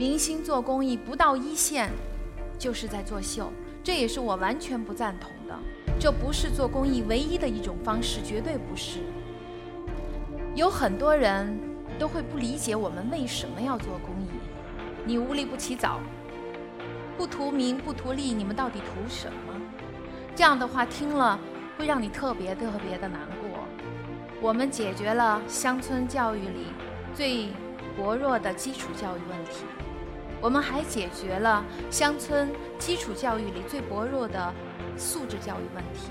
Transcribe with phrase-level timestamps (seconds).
[0.00, 1.90] 明星做公益不到一线，
[2.58, 3.52] 就是在作秀，
[3.84, 5.54] 这也是我完全不赞同的。
[6.00, 9.00] 这不是做公益唯一的一种方式，绝对不是。
[10.54, 11.54] 有很多人
[11.98, 14.30] 都会不理解我们为什么要做公益。
[15.04, 16.00] 你无利不起早，
[17.18, 19.60] 不图名不图利，你们到底图什么？
[20.34, 21.38] 这样的话听了
[21.76, 23.60] 会让你特别特别的难过。
[24.40, 26.68] 我们解决了乡村教育里
[27.14, 27.48] 最
[27.94, 29.66] 薄弱的基础教育问题。
[30.40, 32.48] 我们还解决了乡村
[32.78, 34.52] 基础教育里最薄弱的
[34.96, 36.10] 素质教育问题，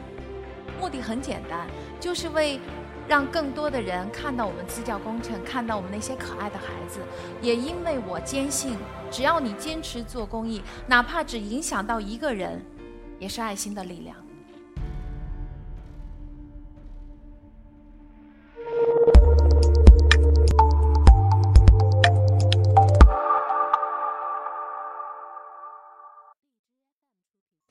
[0.80, 1.68] 目的很简单，
[2.00, 2.60] 就是为
[3.08, 7.00] 让更多的人看到我们支教工程，看到我们那些可爱的孩子。
[7.42, 8.78] 也因为我坚信，
[9.10, 12.64] 只要你坚持做公益，哪怕只影响到一个人，
[13.18, 14.16] 也是爱心的力量。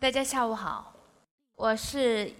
[0.08, 0.94] 大家下午好，
[1.54, 2.32] 我是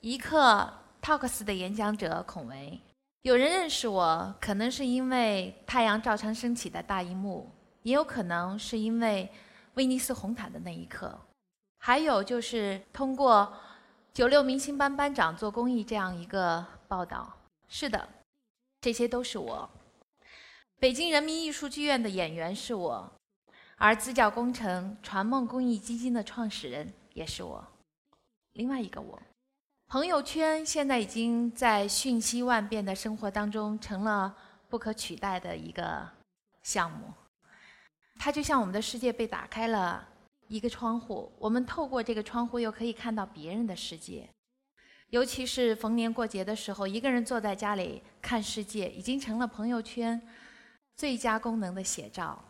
[0.00, 2.80] 一刻 Talks 的演讲者孔维。
[3.22, 7.50] 有人认识我，可能是因为太阳照常升起的大荧幕，
[7.82, 9.28] 也有可能是因为
[9.74, 11.18] 威尼斯红毯的那一刻，
[11.78, 13.52] 还有就是通过
[14.14, 17.28] 九六明星班班长做公益这样一个报道。
[17.66, 18.08] 是的，
[18.80, 19.68] 这些都是我。
[20.78, 23.12] 北京人民艺术剧院的演员是我，
[23.78, 26.88] 而资教工程传梦公益基金的创始人。
[27.16, 27.66] 也是我，
[28.52, 29.18] 另外一个我，
[29.88, 34.36] 朋友圈现在已经在瞬息万变的生活当中成了
[34.68, 36.06] 不可取代的一个
[36.62, 37.10] 项目。
[38.18, 40.06] 它就像我们的世界被打开了
[40.48, 44.28] 一个窗户，我们透过这个窗户又可以看到别人的世界。
[45.08, 50.20] 尤其是逢年过节的时候，一个人坐在家里看世界，已经成了朋友圈
[50.94, 52.44] 最佳功能的写照。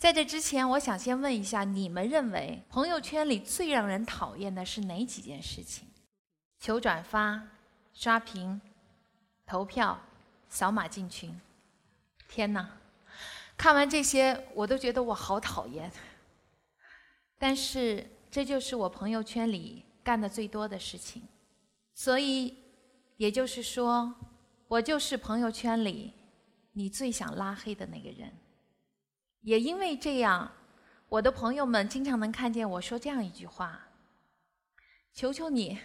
[0.00, 5.86] 在这之前，我想先问一下，你们认为朋友圈里最让人讨厌的是哪几件事情？
[6.58, 7.46] 求转发、
[7.92, 8.58] 刷屏、
[9.44, 10.00] 投票、
[10.48, 11.38] 扫码进群。
[12.26, 12.66] 天哪，
[13.58, 15.92] 看完这些，我都觉得我好讨厌。
[17.36, 21.24] 但是这就是我朋友圈里干的最多的事情，
[21.92, 22.56] 所以
[23.18, 24.14] 也就是说，
[24.66, 26.14] 我就是朋友圈里
[26.72, 28.32] 你最想拉黑的那个人。
[29.42, 30.50] 也因为这样，
[31.08, 33.80] 我的朋友们经常能看见我说这样一句话
[35.14, 35.78] ：“求求你，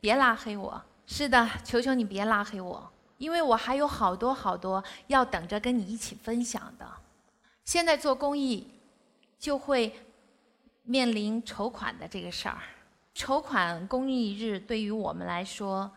[0.00, 6.86] 别拉黑我。”是的，求求你别拉黑我，因为我还有好多好多要等着跟你一起分享的。
[7.64, 8.68] 现在做公益，
[9.38, 9.90] 就会
[10.82, 12.58] 面临筹款的这个事儿。
[13.14, 15.90] 筹款公益日对于我们来说，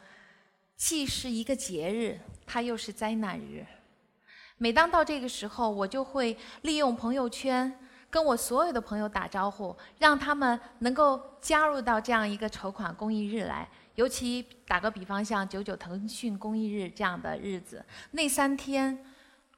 [0.78, 3.66] 既是一个节日，它又是灾难日。
[4.62, 7.80] 每当到这个时候，我就会利用朋友圈
[8.12, 13.68] 跟我所有的朋友打招呼，让他们能够加入到这样一个筹款公益日来。
[13.96, 19.04] 尤其打个比方，像九九腾讯公益日这样的日子，那三天，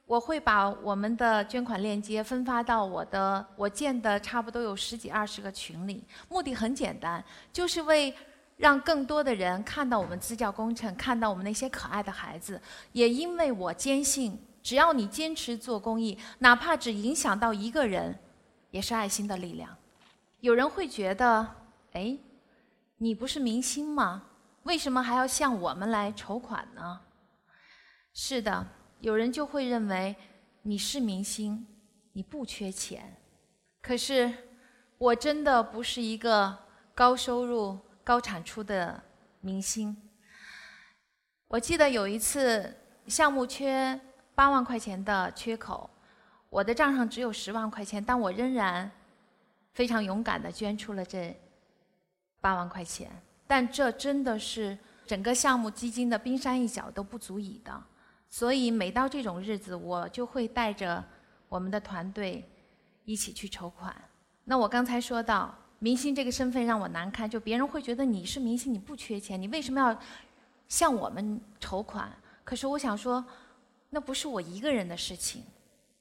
[0.06, 6.02] 我会把我们的捐款链接分发到我的我建的差不多有十几二十个群里。
[6.30, 7.22] 目的很简单，
[7.52, 8.14] 就是为
[8.56, 12.58] 让更多的人看到我们支教工程，看到我们那些可爱的孩子。
[12.92, 14.42] 也因为我坚信。
[14.64, 18.18] 只要你坚持做公益，哪怕只影响到一个人，
[18.70, 19.76] 也是爱心的力量。
[20.40, 21.54] 有人会觉得，
[21.92, 22.18] 哎，
[22.96, 24.24] 你不是明星吗？
[24.62, 27.02] 为什么还要向我们来筹款呢？
[28.14, 28.66] 是的，
[29.00, 30.16] 有人就会认为
[30.62, 31.66] 你是明星，
[32.14, 33.18] 你不缺钱。
[33.82, 34.32] 可是，
[34.96, 36.56] 我真的不是一个
[36.94, 39.02] 高收入、高产出的
[39.42, 39.94] 明星。
[41.48, 42.74] 我记得有一次
[43.06, 44.00] 项目缺。
[44.34, 45.88] 八万块钱的缺口，
[46.50, 48.90] 我的账上只有十万块钱，但我仍然
[49.72, 51.36] 非常勇敢地捐出了这
[52.40, 53.08] 八万块钱。
[53.46, 57.82] 但这真的是整个项目基金的冰山一角都不足以的。
[58.28, 61.04] 所以每到这种日子，我就会带着
[61.48, 62.44] 我们的团队
[63.04, 63.94] 一起去筹款。
[64.42, 69.96] 那我刚才说到，明星这个身份让我难堪，就别人会觉得你是明星，你不缺钱，你为什么要
[70.66, 72.10] 向我们筹款？
[72.42, 73.24] 可是我想说。
[73.94, 75.44] 那不是我一个人的事情，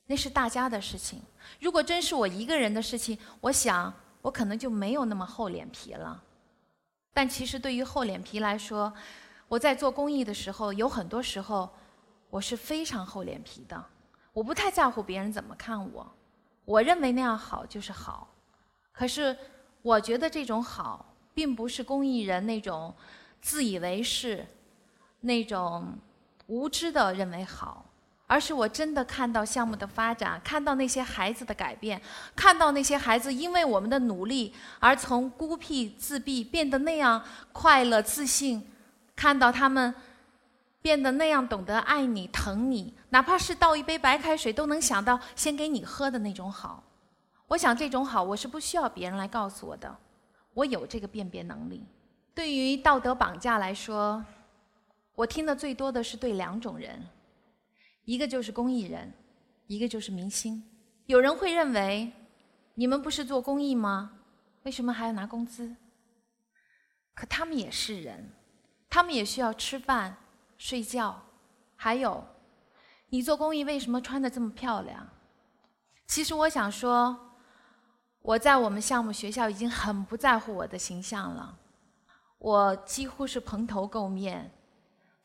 [0.08, 1.22] 那是大家的事情。
[1.60, 3.94] 如果真是我一个人的事情，我想
[4.24, 6.20] 我可能就没有那么厚脸皮了。
[7.14, 8.92] 但其实对于厚脸皮来说，
[9.48, 11.72] 我在做公益的时候，有很多时候
[12.32, 13.86] 我是非常厚脸皮的。
[14.34, 16.12] 我不太在乎别人怎么看我，
[16.66, 18.28] 我认为那样好就是好。
[18.92, 19.38] 可是
[19.84, 22.92] 我觉得这种好，并不是公益人那种
[23.40, 24.44] 自以为是，
[25.20, 25.96] 那种。
[26.48, 27.86] 无知的认为好，
[28.28, 32.02] 而是我真的看到项目的发展，看到那些孩子的改变，
[32.36, 38.66] 看到那些孩子因为我们的努力而从孤僻自闭变得那样快乐自信，
[39.16, 39.94] 看到他们
[40.82, 46.84] 变得那样懂得爱你疼你，哪怕是倒一杯白开水都能想到先给你喝的那种好。
[47.48, 49.96] 我想这种好，我是不需要别人来告诉我的，
[50.54, 51.86] 我有这个辨别能力。
[52.34, 54.24] 对于道德绑架来说，
[55.16, 57.02] 我听的最多的是对两种人。
[58.06, 59.14] 一个就是公益人，
[59.68, 60.62] 一个就是明星。
[61.06, 62.12] 有人会认为，
[62.74, 64.20] 你们不是做公益吗？
[64.64, 65.76] 为什么还要拿工资？
[67.14, 68.32] 可他们也是人，
[68.90, 70.18] 他们也需要吃饭、
[70.58, 71.22] 睡觉。
[71.76, 72.26] 还有，
[73.08, 75.08] 你做公益为什么穿的这么漂亮？
[76.08, 77.18] 其实我想说，
[78.22, 81.58] 我在我们项目学校已经很不在乎我的形象了。
[82.38, 84.52] 我几乎是蓬头垢面、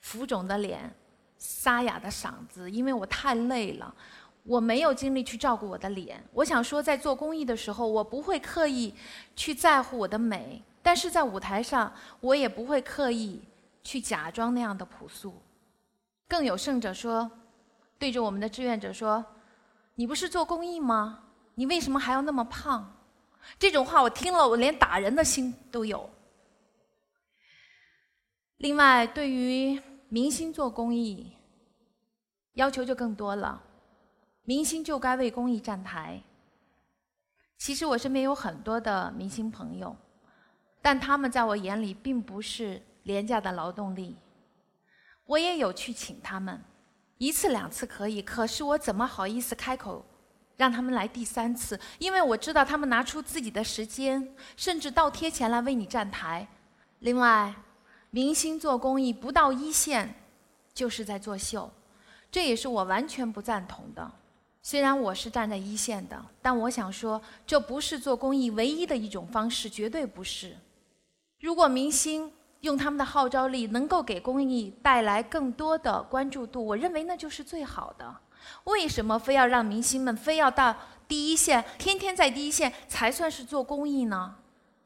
[0.00, 0.94] 浮肿的脸。
[1.40, 3.94] 沙哑的嗓子，因为我太累了，
[4.42, 6.20] 我没有精力去照顾我的脸。
[6.32, 8.92] 我想说，在做公益的时候，我不会刻意
[9.36, 13.40] 去在乎我的美，但是在舞台上，我也不会刻意
[13.84, 15.40] 去假装那样的朴素。
[16.26, 17.30] 更有甚者说，
[18.00, 19.24] 对着我们的志愿者说
[19.94, 21.20] ：“你不是做公益吗？
[21.54, 22.92] 你为什么还要那么胖？”
[23.60, 26.10] 这种话我听了，我连打人的心都有。
[28.56, 29.80] 另外，对于。
[30.10, 31.32] 明星做公益，
[32.54, 33.62] 要求就更多了。
[34.42, 36.22] 明星就该为公益站台。
[37.58, 39.94] 其实我身边有很多的明星朋友，
[40.80, 44.16] 但他们在我眼里并不是廉价的劳动力。
[45.26, 46.58] 我也有去请他们，
[47.18, 50.02] 一次两次可以，可是我怎么好意思开口
[50.56, 51.78] 让他们来第三次？
[51.98, 56.48] 因为我知道他们拿出自己的时间，甚至倒贴钱来为你站台。
[57.00, 57.54] 另外。
[58.10, 60.14] 明星做公益不到一线，
[60.72, 61.70] 就是在作秀，
[62.30, 64.10] 这也是我完全不赞同的。
[64.62, 70.56] 虽然我是站在一线的，但我想说，这不是做公益唯一的一种方式，绝对不是。
[71.40, 78.16] 如果明星用他们的号召力能够给公益带来更多的关注度，我认为那就是最好的。
[78.64, 80.74] 为什么非要让明星们非要到
[81.06, 84.34] 第一线，天天在第一线才算是做公益呢？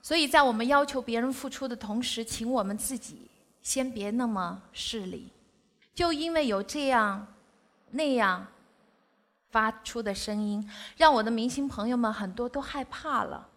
[0.03, 3.31] 所以在我们要求别人付出的同时，请我们自己
[3.63, 5.31] 先别那么势利。
[5.95, 7.27] 就因为有这样、
[7.91, 8.45] 那样
[9.51, 13.49] 发出的声音，让我的明星朋友们很多都害怕了。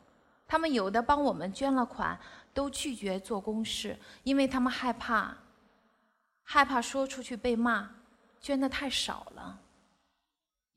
[0.48, 2.20] 他们有的帮我们捐了款，
[2.54, 5.36] 都拒绝做公示，因为他们害怕，
[6.44, 7.90] 害怕说出去被骂，
[8.40, 9.60] 捐的太少了。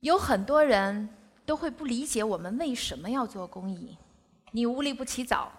[0.00, 1.08] 有很多人
[1.44, 3.94] 都会不理解我们为什么要做公益。
[4.52, 5.52] 你无利不起早，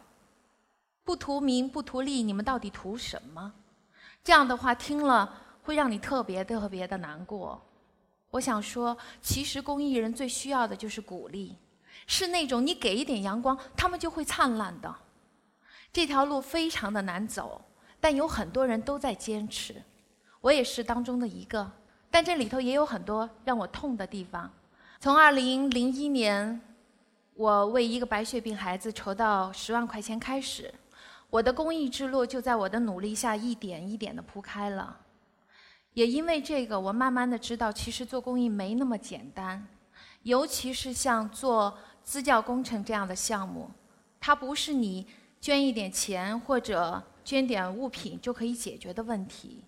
[1.04, 3.54] 不图名不图利，你们到底图什么？
[4.24, 7.62] 这样的话听了会让你特别特别的难过。
[8.32, 11.56] 我想说，其实公益人最需要的就是鼓励，
[12.06, 14.96] 是那种你给一点阳光，他们就会灿烂的。
[15.92, 17.62] 这条路非常的难走，
[18.00, 19.82] 但有很多人都在坚持，
[20.42, 21.72] 我也是当中的一个。
[22.12, 24.52] 但这里头也有很多让我痛的地方。
[25.00, 26.62] 从二零零一年。
[27.40, 30.74] 我为一个白血病孩子筹到十万块钱开始，
[31.30, 35.00] 我的公益之路就在我的努力下一点一点的铺开了。
[35.94, 39.66] 也因为这个，我慢慢的知道，其实做公益没那么简单，
[40.24, 43.72] 尤其是像做支教工程这样的项目，
[44.20, 45.08] 它不是你
[45.40, 49.64] 捐一点钱或者捐点物品就可以解决的问题。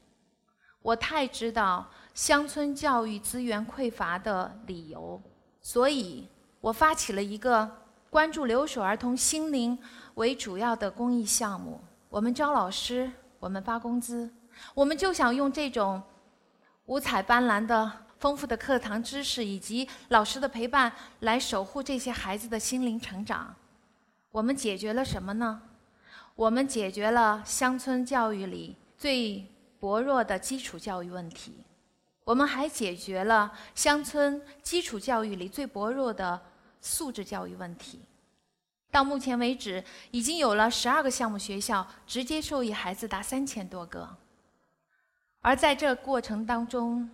[0.82, 5.22] 我太知道乡村教育资源匮乏的理由，
[5.62, 6.28] 所以。
[6.62, 7.70] 我发起了一个
[8.10, 9.78] 关注留守儿童心灵
[10.14, 11.82] 为主要的公益项目。
[12.08, 14.30] 我们招老师，我们发工资，
[14.76, 16.02] 我们就想用这种
[16.86, 23.56] 五彩斑斓的丰富的课堂知识以及老师的陪伴，来守护这些孩子的心灵成长。
[24.32, 25.62] 我们解决了什么呢？
[26.36, 29.46] 我们解决了乡村教育里最
[29.80, 31.64] 薄弱的基础教育问题。
[32.24, 36.42] 我们还解决了乡村基础教育里最薄弱的。
[36.84, 38.00] 素质教育问题，
[38.90, 44.10] 到目前为止，已经有了十二个项目学校直接受益孩子达三千多个。
[45.42, 47.08] 而在这过程当中，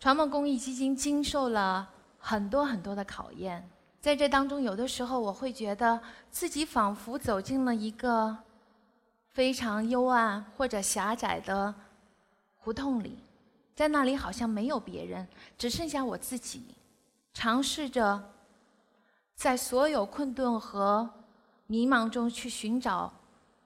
[0.00, 3.70] 传梦公益基金经受了很多很多的考验。
[4.00, 6.00] 在这当中，有的时候我会觉得
[6.32, 8.36] 自己仿佛走进了一个
[9.30, 11.72] 非常幽暗或者狭窄的
[12.56, 13.16] 胡同里，
[13.74, 15.26] 在那里好像没有别人，
[15.58, 16.62] 只剩下我自己，
[17.32, 18.30] 尝试着。
[19.36, 21.10] 在所有困顿和
[21.66, 23.12] 迷茫中去寻找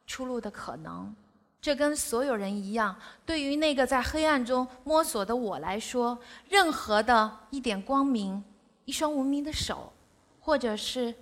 [0.06, 1.14] 出路的可能，
[1.60, 2.96] 这跟所有人一样，
[3.26, 8.42] 对于那个在黑暗中摸索的我来说，任何的一点光明、
[8.86, 9.92] 一双无名的手，
[10.40, 11.14] 或者是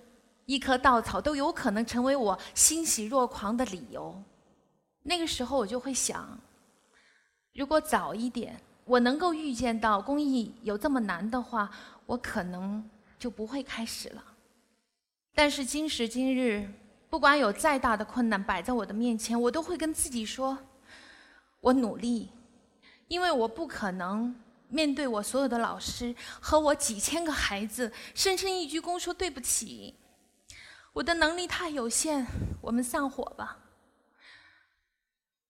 [0.45, 4.15] 一棵稻草，都有可能成为我欣喜若狂的理由。
[5.03, 6.39] 那个时候，我就会想，
[7.53, 11.69] 如果早一点，我能够预见到公益有这么难的话，
[12.07, 12.89] 我可能
[13.19, 14.23] 就不会开始了。
[15.35, 16.67] 但是今时今日。
[17.09, 20.57] 不管有再大的困难摆在我的面前，我都会跟自己说
[21.61, 22.29] ：“我努力，
[23.07, 24.35] 因为我不可能
[24.67, 29.95] 面对我所有的老师和我几千个孩子，深深一鞠躬说对不起。
[30.91, 32.27] 我的能力太有限，
[32.59, 33.57] 我们散伙吧。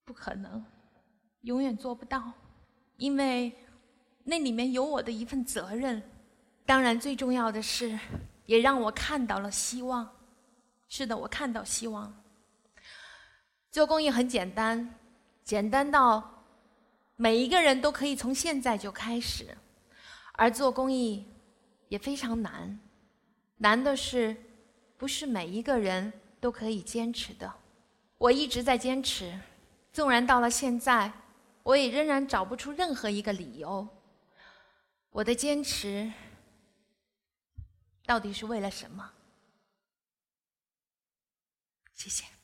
[0.06, 0.64] 不可能，
[1.42, 2.32] 永远做不到，
[2.98, 3.52] 因为
[4.24, 6.04] 那里面有我的一份责任。
[6.66, 7.98] 当然，最重要的是，
[8.46, 10.08] 也让我看到了希望。”
[10.90, 12.14] 是的，我看到希望。
[13.72, 14.96] 做公益很简单，
[15.44, 16.44] 简单到
[17.16, 19.46] 每一个人都可以从现在就开始；
[20.34, 21.26] 而做公益
[21.90, 22.80] 也非常难，
[23.58, 24.36] 难的是
[24.98, 27.54] 不是每一个人都可以坚持的。
[28.18, 29.38] 我一直在坚持，
[29.94, 31.12] 纵然到了现在，
[31.68, 33.86] 我也仍然找不出任何一个理由。
[35.10, 36.10] 我的坚持
[38.06, 39.12] 到底是为了什么？
[41.94, 42.37] 谢谢。